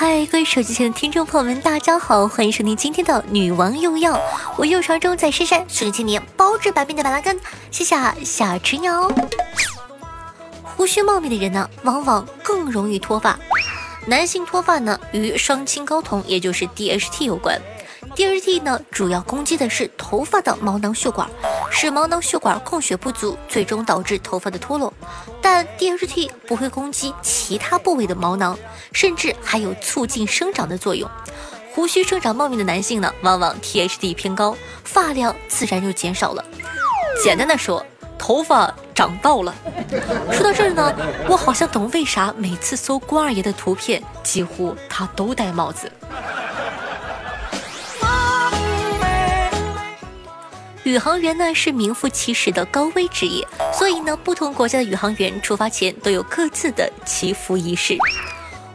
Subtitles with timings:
[0.00, 4.16] 嗨，各位手机前的听众朋友们，大家好，欢迎收听今天的女王用药，
[4.56, 7.36] 我又传中在深山训练千年，包治百病的板蓝根，
[7.72, 9.10] 谢谢小池鸟。
[10.62, 13.36] 胡须茂密的人呢，往往更容易脱发。
[14.06, 17.60] 男性脱发呢，与双氢睾酮，也就是 DHT 有关。
[18.14, 21.28] DHT 呢，主要攻击的是头发的毛囊血管，
[21.80, 24.92] 使毛囊血管供血不足，最终导致头发的脱落。
[25.40, 28.58] 但 DHT 不会攻击其他部位的毛囊，
[28.90, 31.08] 甚至还有促进生长的作用。
[31.72, 36.44] 胡须生长茂密的男性呢，往往 THD 偏高，发量自然就减少了。
[37.22, 37.86] 简单的说，
[38.18, 39.54] 头发长到了。
[40.32, 40.92] 说到这儿呢，
[41.28, 45.88] 我好像懂为啥每次搜关二爷的图片，几乎他都戴帽子。
[50.88, 57.98] 宇航员呢是名副其实的高危职业，所以呢，不同国家的宇航员出发前都有各自的祈福仪式。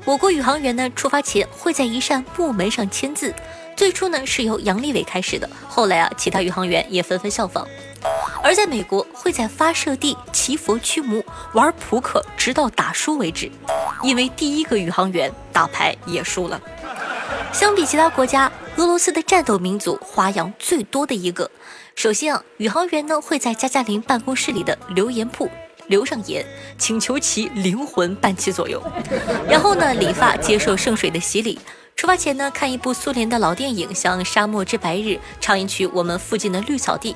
[0.06, 3.34] 我国宇航员呢出发前会在一扇木门上签字，
[3.76, 7.68] 最初呢是由杨利伟开始的，后来啊其他宇航员也纷纷效仿。
[8.44, 11.20] 而在美国会在发射地祈福驱魔，
[11.54, 13.50] 玩扑克直到打输为止，
[14.04, 16.62] 因为第一个宇航员打牌也输了。
[17.54, 21.50] 相比其他国家，俄罗斯的战斗民族花样最多的一个。
[21.96, 25.48] 首先啊，宇航员呢会在加加林办公室里的留言簿
[25.86, 26.44] 留上言，
[26.80, 28.82] 请求其灵魂伴其左右。
[29.48, 31.60] 然后呢，理发，接受圣水的洗礼。
[31.96, 35.10] 出发前呢，看一部苏联的老电影，像《沙漠之白日》，
[35.40, 37.14] 唱一曲《我们附近的绿草地》。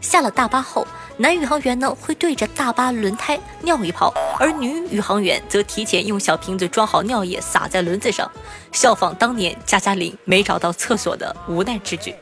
[0.00, 0.86] 下了大巴后，
[1.22, 8.28] 男宇航员呢会对着大巴轮胎尿一泡，而女宇航员则提前用小瓶子装好尿液洒在轮子上，
[8.72, 12.12] 效仿当年加加林没找到厕所的无奈之举。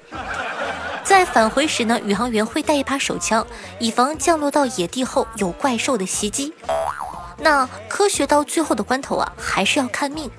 [1.03, 3.47] 在返回时呢，宇航员会带一把手枪，
[3.79, 6.53] 以防降落到野地后有怪兽的袭击。
[7.39, 10.31] 那科学到最后的关头啊，还是要看命。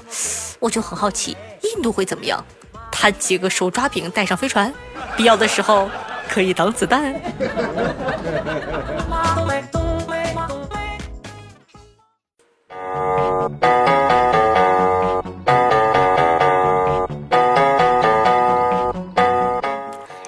[0.60, 2.46] 我就很好奇，印度会怎么样？
[2.92, 4.72] 他几个手抓饼带上飞船，
[5.18, 5.90] 必要的时候
[6.32, 7.14] 可以挡子弹。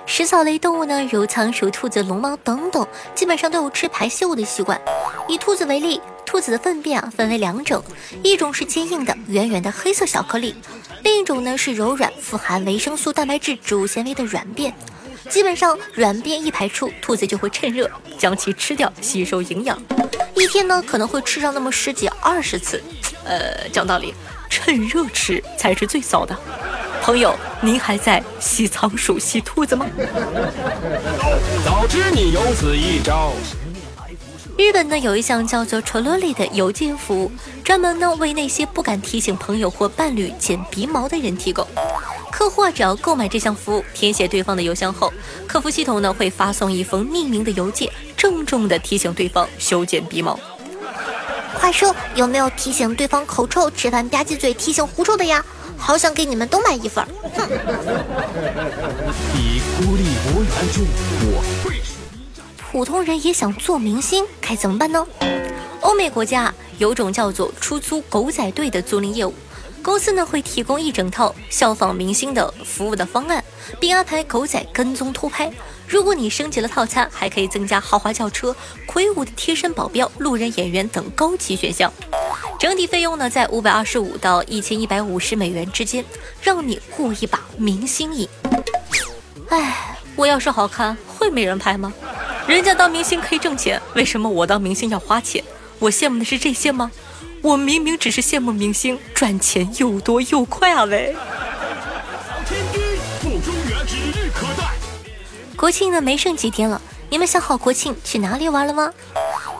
[0.06, 2.86] 食草类动物呢，如仓鼠、兔子、龙猫等等，
[3.16, 4.80] 基本上都有吃排泄物的习惯。
[5.30, 7.82] 以兔子为例，兔子的粪便啊分为两种，
[8.22, 10.54] 一种是坚硬的、圆圆的黑色小颗粒，
[11.02, 14.74] 另一种呢是柔软、富含维生素、蛋白质、植物纤维的软便。
[15.30, 19.82] 基本上软便一排出，兔子就会趁热将其吃掉，吸收营养。
[20.36, 22.82] 一天呢可能会吃上那么十几、二十次。
[23.24, 24.14] 呃，讲道理，
[24.50, 26.38] 趁热吃才是最骚的。
[27.02, 29.86] 朋友，您还在吸仓鼠、吸兔子吗？
[31.66, 33.32] 早知你有此一招。
[34.58, 37.32] 日本呢有一项叫做 Trololi 的邮件服务，
[37.64, 41.68] 专门呢为那些不敢提醒朋友或伴侣剪鼻毛的人提供。
[42.34, 45.14] 客户只要购买这项服务，填写对方的邮箱后，
[45.48, 50.38] 客服系统呢会发送一封匿名的邮件，郑重的提醒对方修剪鼻毛。
[51.54, 55.46] 快说，有没有提醒对方口臭、吃饭吧唧嘴、提醒狐臭的呀？
[55.78, 57.08] 好想给你们都买一份。
[57.36, 57.48] 哼。
[59.38, 60.82] 以孤立无援处，
[61.28, 61.94] 我会是
[62.72, 65.06] 普通人也想做明星，该怎么办呢？
[65.82, 69.36] 欧美国家有种叫做出租狗仔队的租赁业务，
[69.84, 73.44] 公司呢会提供一整套效仿明星的服务的方案，
[73.82, 75.52] 并安排狗仔跟踪偷拍。
[75.86, 78.56] 如果你升级了套餐，还可以增加豪华轿车、
[78.86, 81.92] 魁梧的贴身保镖、路人演员等高级选项。
[82.58, 86.06] 整体费用呢在五百二十五到一千一百五十美元之间，
[86.42, 88.28] 让你过一把明星瘾。
[89.50, 91.94] 唉，我要是好看，会没人拍吗？
[92.48, 95.44] 人家当明星可以挣钱，为什么我当明星要花钱？
[95.80, 96.90] 我羡慕的是这些吗？
[97.44, 101.14] 我明明只是羡慕明星赚钱又多又快啊喂！
[102.48, 102.80] 天地，
[103.20, 104.72] 腹中原指日可待。
[105.58, 108.94] 国庆呢没剩几天了，你们想好国庆去哪里玩了吗？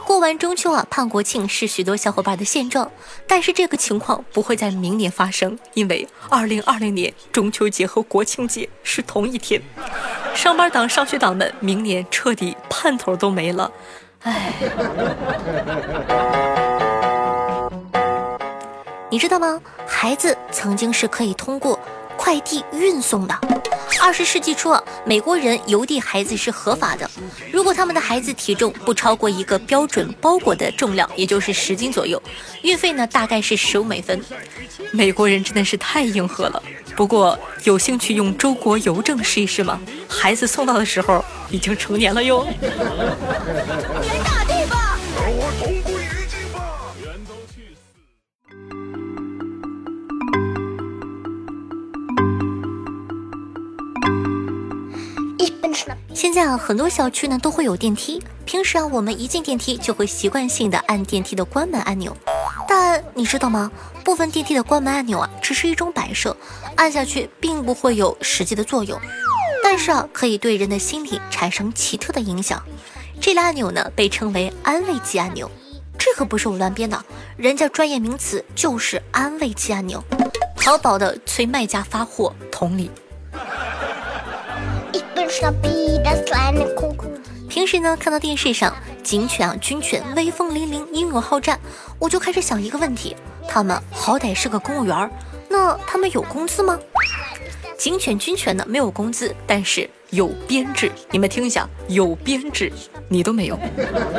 [0.06, 2.90] 过完中秋啊，盼国庆是许多小伙伴的现状，
[3.28, 9.62] 但是这个情况不会在明年发生，因为二零二零年中秋节和国庆节是同一天。
[10.34, 13.70] 上班党、上学党们，明年彻底盼头都没了，
[14.22, 14.54] 唉。
[19.14, 19.62] 你知道吗？
[19.86, 21.80] 孩子曾经是可以通过
[22.18, 23.42] 快递运送的。
[24.02, 24.76] 二十世纪初，
[25.06, 27.08] 美国人邮递孩子是合法的，
[27.52, 32.20] 如果他们的孩子体重不超过一个标准包裹的重量，也就是十斤左右，
[32.64, 34.20] 运费呢大概是十五美分。
[34.92, 36.64] 美国人真的是太硬核了。
[36.96, 39.80] 不过有兴趣用中国邮政试一试吗？
[40.10, 42.48] 孩子送到的时候已经成年了哟。
[56.24, 58.24] 现在啊，很多小区呢都会有电梯。
[58.46, 62.16] 平时啊，我们一进电梯就会习惯性的按电梯的关门按钮。
[62.66, 63.70] 但你知道吗？
[64.06, 66.34] 部分电梯的关门按钮啊，只是一种摆设，
[66.78, 68.98] 按下去并不会有实际的作用。
[69.62, 72.64] 但是啊，可以对人的心理产生奇特的影响。
[73.20, 75.52] 这类按钮呢，被称为安慰剂按钮。
[76.00, 77.04] 这可不是我乱编的，
[77.36, 80.02] 人家专业名词就是安慰剂按钮。
[80.56, 82.90] 淘宝的催卖家发货，同理。
[87.50, 91.60] 平时呢，看到电视上警犬啊、军犬威风凛凛、英勇好战，
[92.00, 93.16] 我就开始想一个问题：
[93.48, 95.10] 他们好歹是个公务员，
[95.50, 96.80] 那他们有工资吗？
[97.78, 100.92] 警犬、军犬呢没有工资，但是有编制。
[101.12, 102.72] 你们听一下，有编制，
[103.08, 103.60] 你都没有。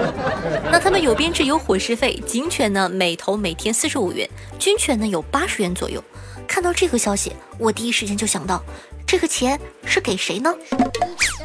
[0.70, 2.22] 那他们有编制，有伙食费。
[2.26, 4.28] 警犬呢每头每天四十五元，
[4.58, 6.02] 军犬呢有八十元左右。
[6.46, 8.62] 看到这个消息，我第一时间就想到，
[9.06, 10.54] 这个钱是给谁呢？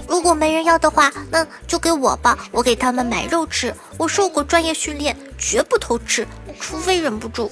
[0.10, 3.74] 如果没人要的话，那就给我吧，我给他们买肉吃。
[3.96, 6.28] 我受过专业训练，绝不偷吃，
[6.60, 7.52] 除非忍不住。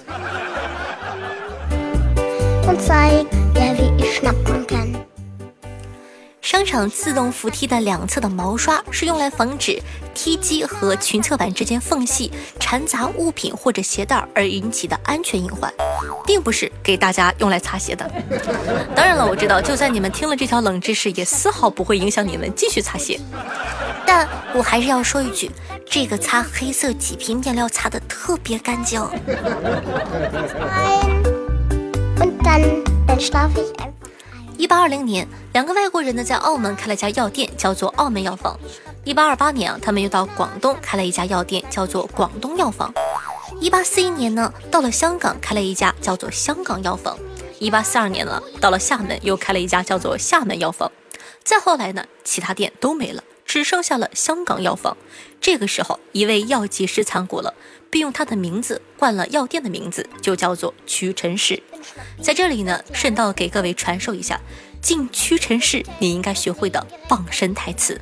[6.47, 9.83] 商场自动扶梯的两侧的毛刷是用来防止
[10.13, 15.69] 梯机和裙侧板之间缝隙缠杂物品或者鞋带而引起的安全隐患，
[16.25, 18.09] 并不是给大家用来擦鞋的。
[18.95, 23.19] 当然了，我知道，就算你们听了这条冷知识，也丝毫不会影响你们继续擦鞋。
[24.05, 25.51] 但我还是要说一句，
[25.85, 29.01] 这个擦黑色麂皮面料擦的特别干净。
[34.57, 38.57] 一八二零年，两个外国人呢在澳门开了家药店，叫做澳门药房。
[39.03, 42.91] 一八二八年啊，他们又到广东开了一家药店，叫做广东药房。
[43.61, 47.15] 一八四一年呢，到了香港开了一家叫做香港药房。
[47.59, 50.91] 一八四二年呢，到了厦门又开了一家叫做厦门药房。
[51.43, 54.95] 再后来呢，其他店都没了，只剩下了香港药房。
[55.41, 57.55] 这个时候，一位药剂师参股了，
[57.89, 61.63] 并用他的名字冠了药店的名字，就叫做屈臣氏。
[62.21, 64.41] 在这里呢，顺道给各位传授一下
[64.81, 67.99] 进屈臣氏你应该学会的傍身台词。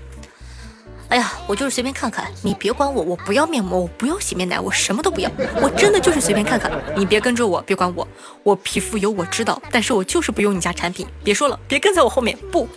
[1.09, 5.29] 哎呀，我就是随便看看，你别管我，我不要面膜，我不要洗面奶，我什么都不要，
[5.61, 8.07] 我真的就是随便看看，你别跟着我，别管我，
[8.43, 12.67] 我皮肤油我知道，但是我就是不用你家产品，别说了，别跟在我后面，不，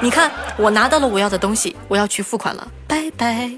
[0.00, 3.50] 你看我拿到了我要的东西，我要去付款了，拜拜。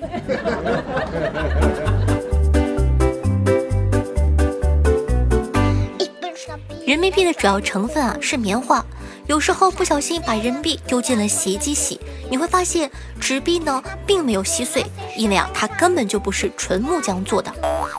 [6.86, 8.84] 人民币的主要成分啊是棉花，
[9.26, 11.98] 有时候不小心把人民币丢进了洗衣机洗，
[12.30, 14.84] 你会发现纸币呢并没有稀碎，
[15.16, 17.50] 因为啊它根本就不是纯木浆做的，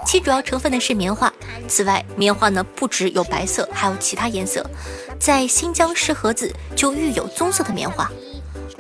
[0.05, 1.33] 其主要成分呢是棉花。
[1.67, 4.63] 此外，棉花呢不只有白色，还有其他颜色，
[5.19, 8.07] 在新疆石河子就育有棕色的棉花。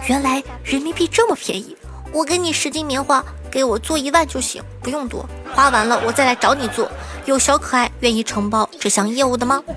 [0.07, 1.75] 原来人民币这么便宜，
[2.11, 5.27] 我给你十斤棉花，给我做一万就行，不用多。
[5.55, 6.91] 花完了我再来找你做。
[7.25, 9.63] 有小可爱愿意承包这项业务的吗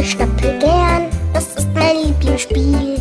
[0.00, 3.00] ？Ich schnappe gern, das ist mein Lieblingsspiel.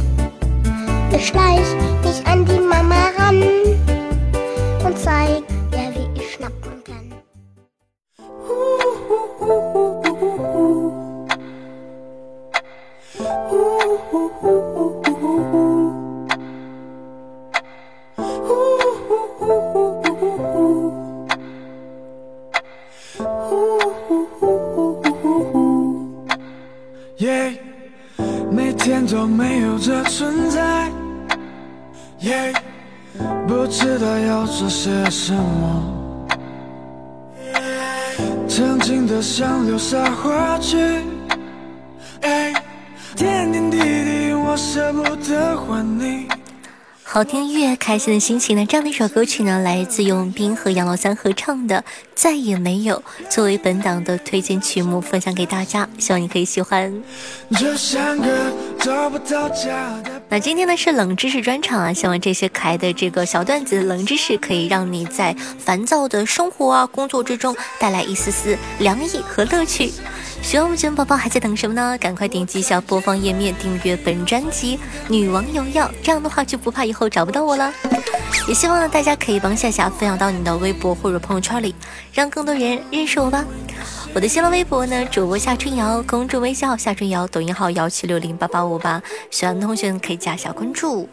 [1.15, 1.65] Ich schleich
[2.03, 3.48] mich an die Mama ran
[29.11, 30.91] 都没有这存在。
[33.47, 35.95] 不知道要做些什么。
[38.47, 40.77] 曾经的想流洒花去。
[42.21, 42.53] 哎，
[43.15, 46.27] 点点滴滴我舍不得还你。
[47.11, 48.63] 好听音乐，开心的心情呢？
[48.67, 51.77] 这样的一首歌曲呢，来自永斌和杨老三合唱的
[52.13, 56.93] 《再也没有》，作为本档的推荐曲目分享给大家，希望你可以喜欢。
[57.57, 60.21] 就像个找不到家的。
[60.29, 69.91] 那今天呢是冷知识专场啊，希望这些可爱的这个小段子、冷知识可以让你在烦躁的生活啊、工作之中带来一丝丝凉意和乐趣。
[70.41, 71.95] 喜欢我们节目宝宝还在等什么呢？
[71.99, 74.77] 赶快点击一下播放页面订阅本专辑
[75.07, 77.71] 《女王有药》，这样的话就不怕以后找不到我了。
[78.47, 81.75] 也希望呢大家可以帮夏夏分享到你的微博或者朋友圈里，
[82.11, 83.45] 让更多人认识我吧。
[84.15, 91.07] 我的新浪微博呢，主播夏春瑶，公众微信夏春瑶，抖音号幺七六零八八五八，喜欢的同学可以加一下关注。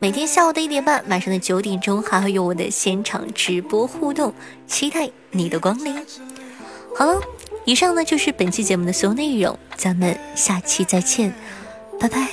[0.00, 4.34] 每天下午的一点半，晚上的九点钟还会有我的现场直播互动，
[4.66, 5.94] 期待你的光临。
[6.96, 7.20] 好了。
[7.70, 11.32] 以上呢就是本期节目的所有内容，咱们下期再见，
[12.00, 12.26] 拜拜。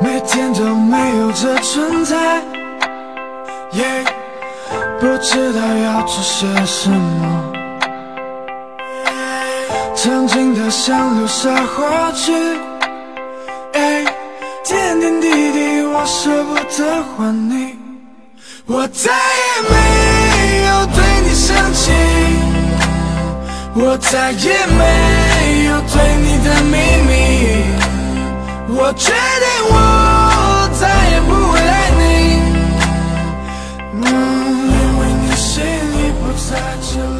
[0.00, 2.40] 每天都没有这存在，
[4.98, 7.52] 不知道要做些什么，
[9.94, 12.32] 曾经的想留下过去，
[14.64, 17.76] 点点滴滴我舍不得还你，
[18.64, 19.89] 我再也没
[23.72, 26.74] 我再也没有对你的秘
[27.06, 27.10] 密，
[28.76, 29.74] 我确定我
[30.78, 32.00] 再也不会爱你。
[33.94, 34.04] 嗯，
[34.68, 36.48] 因为你心已不在
[36.82, 36.92] 这